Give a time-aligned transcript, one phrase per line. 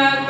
[0.00, 0.29] время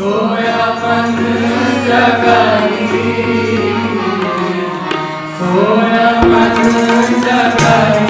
[0.00, 1.16] ਸੋਇਆ ਮਨ
[1.86, 2.86] ਜਗਾਈ
[5.38, 6.62] ਸੋਇਆ ਮਨ
[7.24, 8.09] ਜਗਾਈ।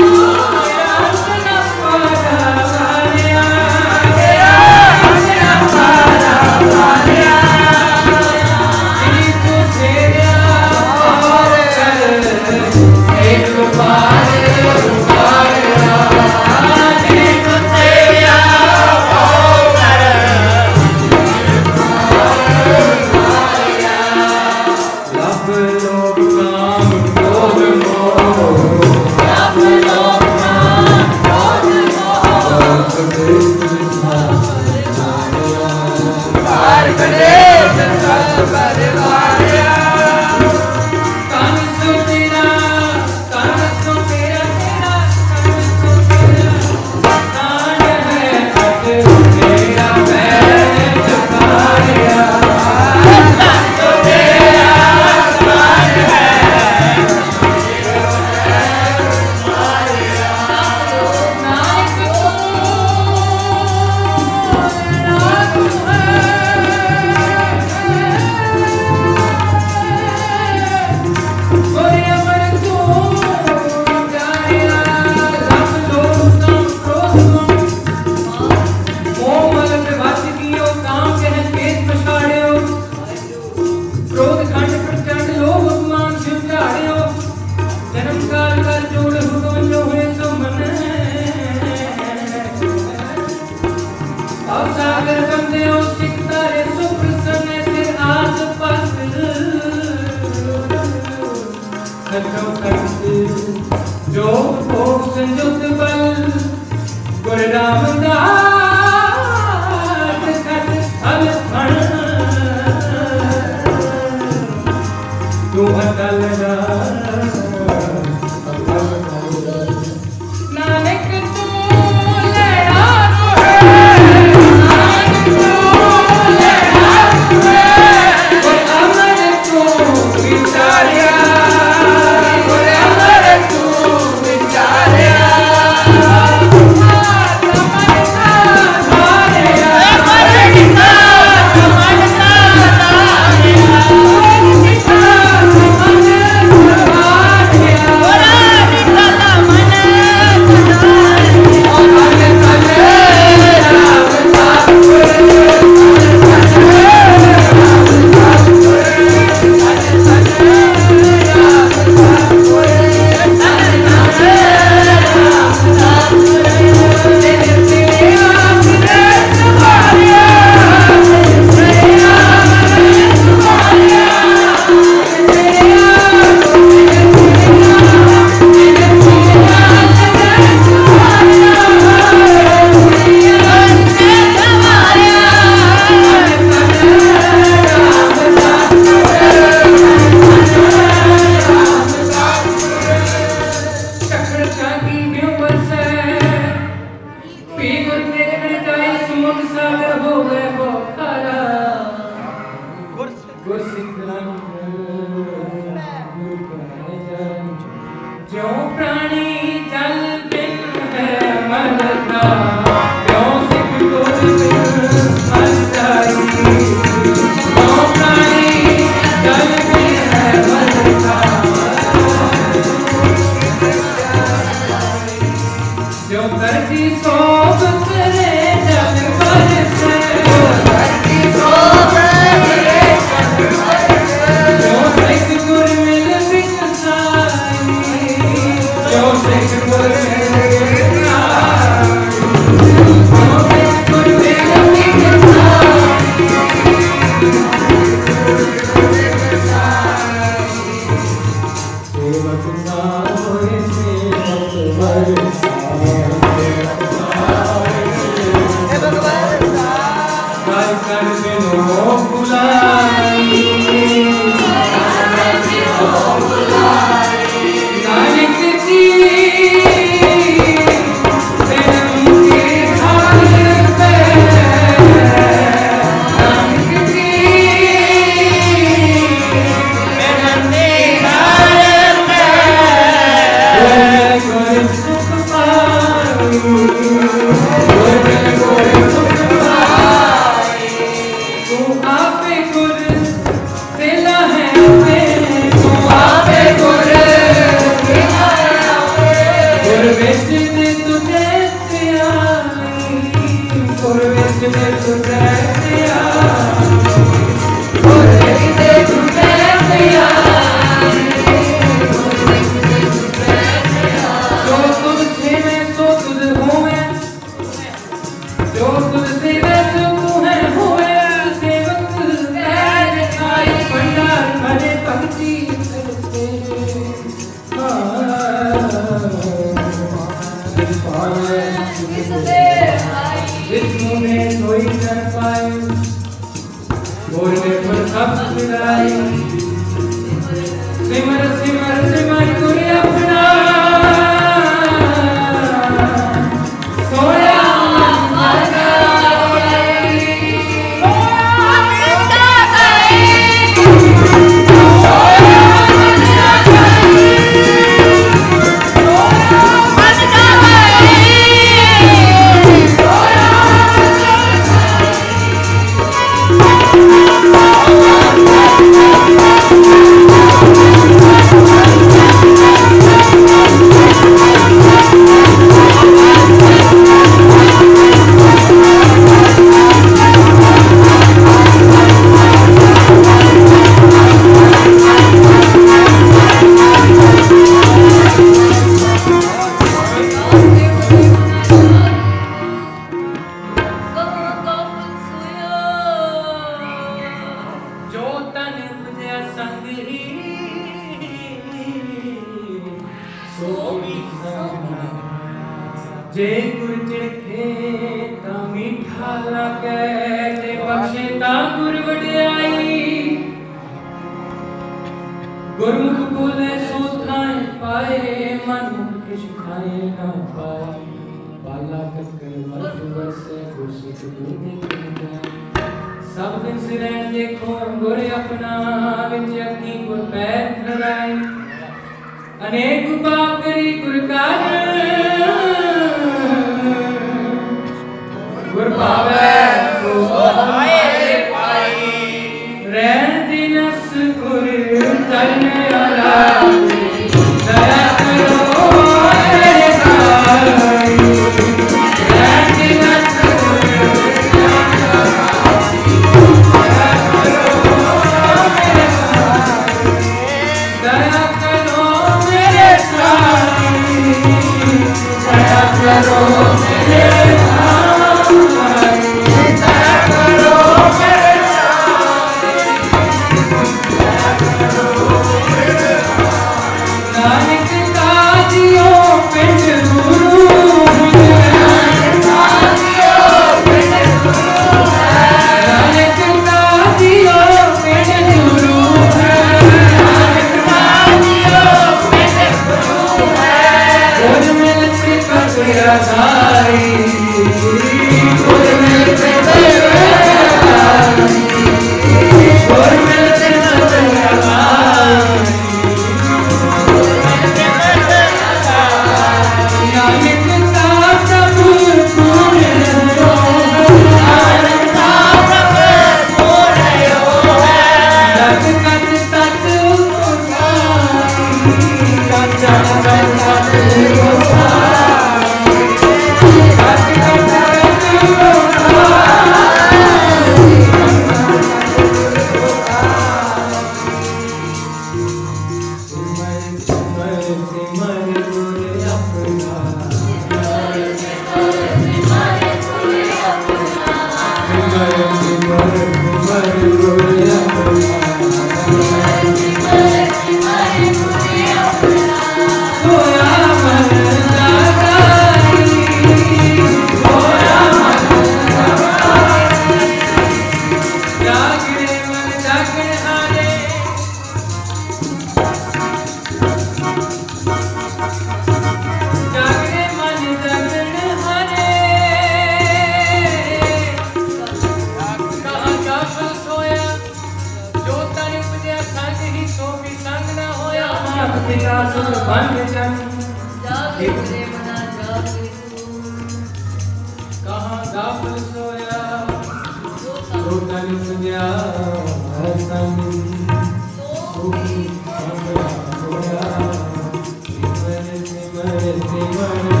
[598.83, 600.00] Shiva Shiva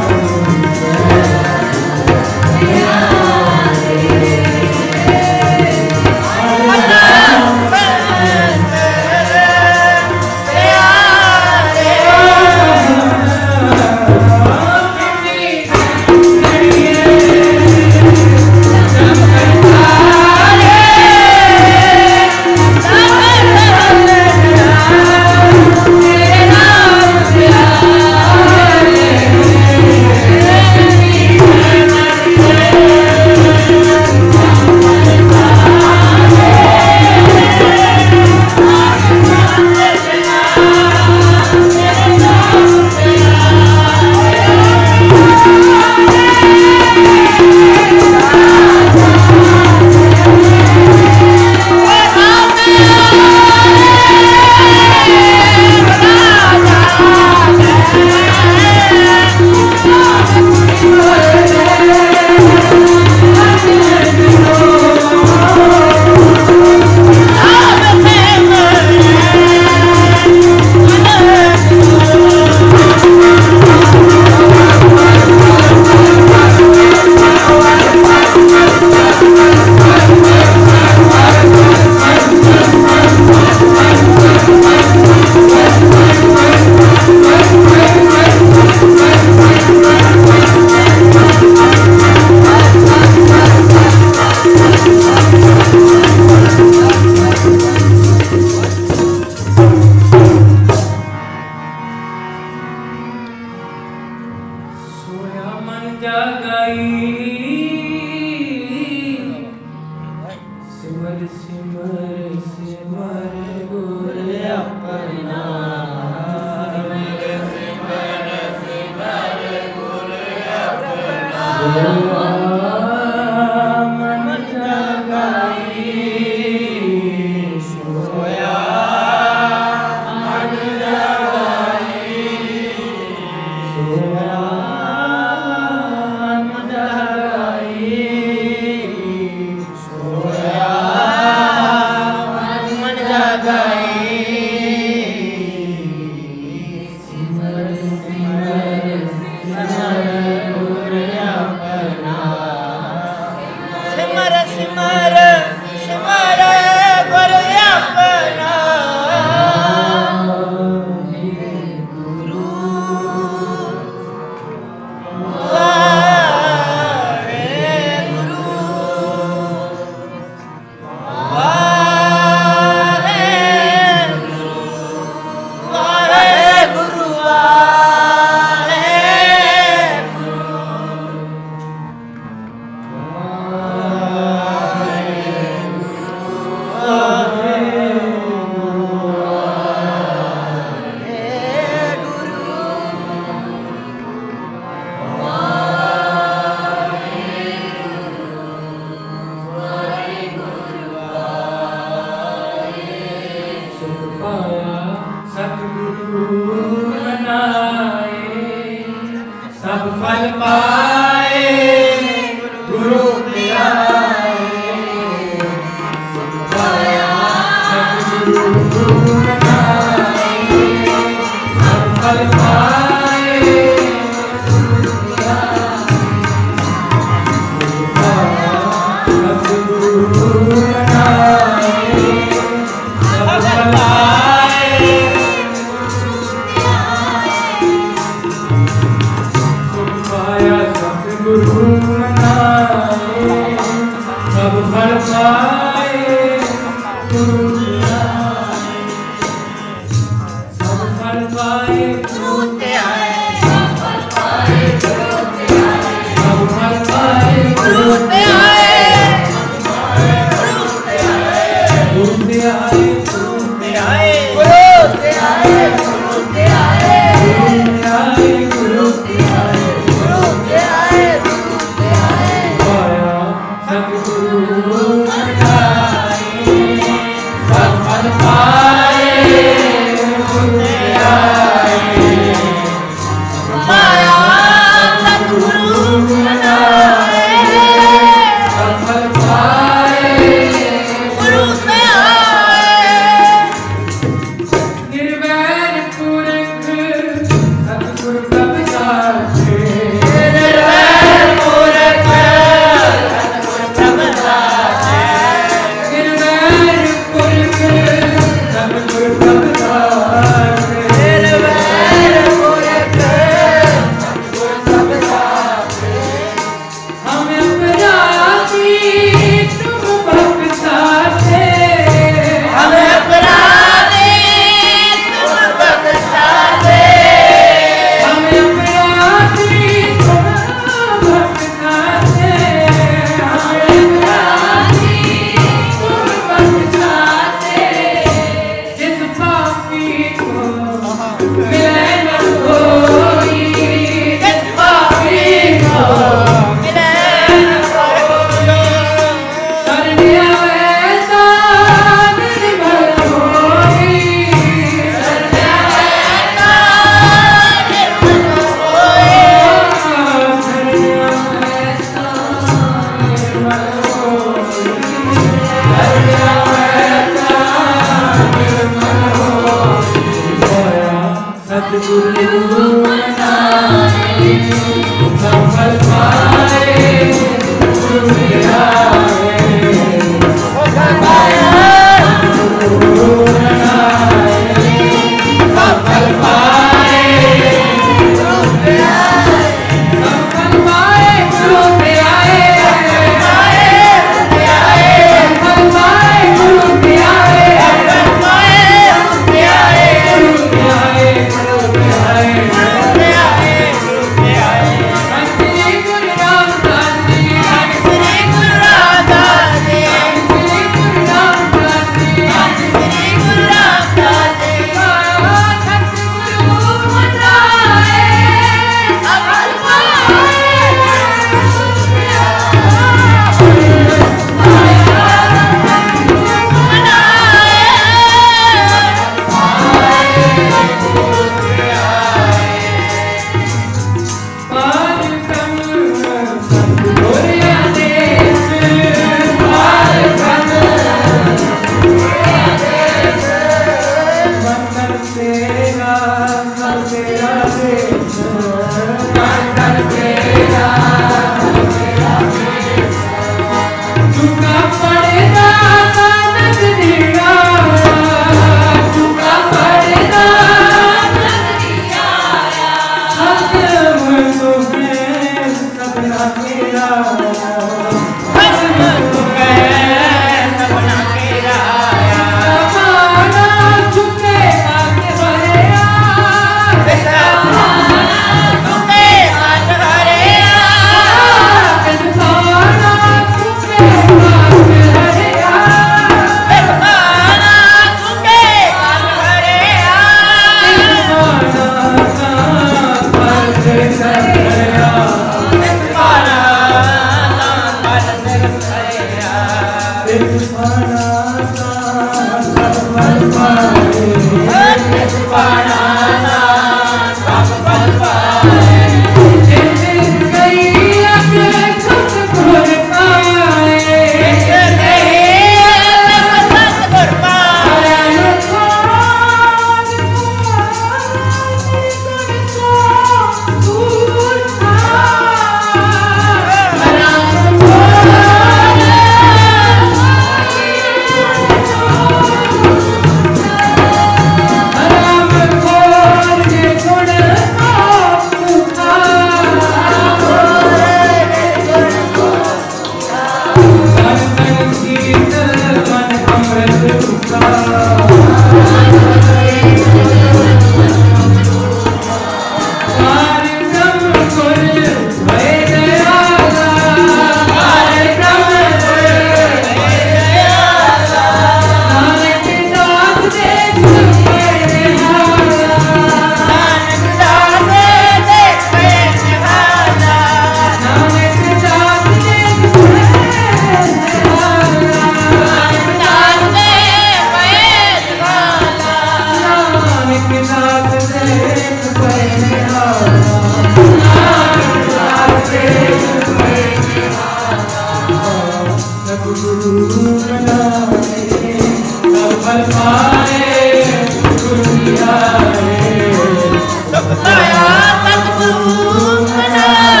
[599.27, 600.00] 生日